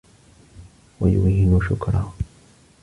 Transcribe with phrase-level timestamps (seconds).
[1.01, 2.13] وَيُوهِنُ شُكْرَهُ